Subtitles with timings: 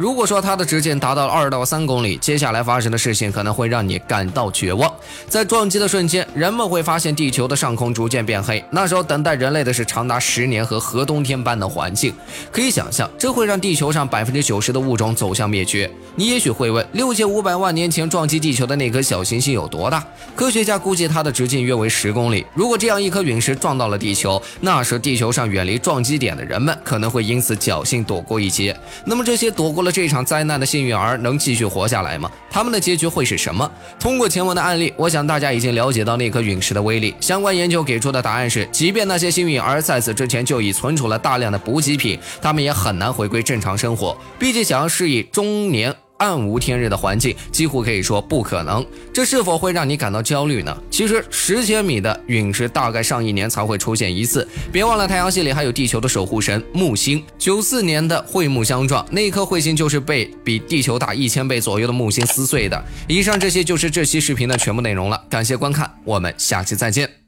[0.00, 4.90] 如果说它的直径达到了二到三公里，接下来发生的事情可能会让你感到绝望。
[5.28, 12.14] 在撞击的瞬间，人们会发现地球的上空逐渐变黑，那时候等待人类的是长达十年和核冬天般的环境。
[12.50, 15.90] 可以想象，这会让地球上百分之九十的物种走向灭绝。
[16.16, 20.02] 你也许会问，六千五百万年前撞击地球的那颗小行星有多大？
[20.34, 22.46] 科学家估计它的直径约为十公里。
[22.54, 28.74] 如果这样一颗陨石撞到了地球，那时地球上远离撞击点的人们可能会因此侥幸躲过一劫。
[29.04, 32.30] 那么这些躲过了这场灾难的幸运儿能继续活下来吗？
[32.50, 33.70] 他们的结局会是什么？
[33.98, 37.14] 通过前文的案例，我想大家已经了解到那颗陨石的威力。
[37.20, 44.16] 相关研究给出的答案是，即便那些幸运儿在此之前就已存储了大量的补给品，他们也很难回归正常生活。
[44.38, 45.94] 毕竟，想要适应中年。
[46.20, 50.76] 暗无天日的环境几乎可以说不可能，这是否会让你感到焦虑呢？
[50.90, 54.46] 其实十千米的陨石大概上亿年才会出现一次。
[54.70, 57.24] 别忘了，太阳系里还有地球的守护神木星。
[57.38, 62.84] 九四年的彗木相撞，那一颗彗星就是被比地球大一千倍左右的木星撕碎的。
[63.08, 67.19] 以上这些就是这期视频的全部内容了，感谢观看，我们下期再见。